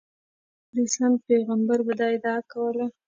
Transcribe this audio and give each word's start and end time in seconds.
د 0.73 0.75
اسلام 0.87 1.13
پیغمبر 1.27 1.79
به 1.87 1.93
دا 1.99 2.07
دعا 2.23 2.35
کوله. 2.51 2.85